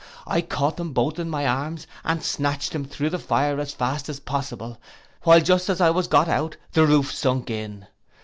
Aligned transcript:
I 0.25 0.41
caught 0.41 0.77
them 0.77 0.93
both 0.93 1.19
in 1.19 1.29
my 1.29 1.45
arms, 1.45 1.85
and 2.03 2.23
snatched 2.23 2.71
them 2.71 2.85
through 2.85 3.11
the 3.11 3.19
fire 3.19 3.59
as 3.59 3.75
fast 3.75 4.09
as 4.09 4.19
possible, 4.19 4.79
while 5.25 5.41
just 5.41 5.69
as 5.69 5.79
I 5.79 5.91
was 5.91 6.07
got 6.07 6.27
out, 6.27 6.57
the 6.71 6.87
roof 6.87 7.13
sunk 7.13 7.51
in. 7.51 7.85